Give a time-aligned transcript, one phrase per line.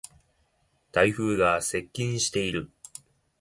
[0.91, 2.71] 台風が接近している。